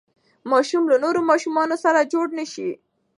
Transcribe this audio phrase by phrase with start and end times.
[0.51, 2.69] ماشوم له نورو ماشومانو سره جوړ نه شي.